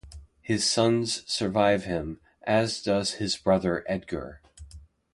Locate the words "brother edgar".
3.37-4.41